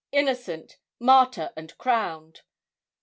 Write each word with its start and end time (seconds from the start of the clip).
innocent! 0.11 0.79
martyr 0.99 1.51
and 1.55 1.77
crowned!' 1.77 2.41